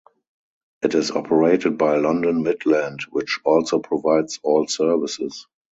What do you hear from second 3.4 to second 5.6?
also provides all services.